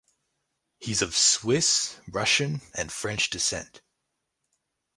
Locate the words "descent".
3.29-3.83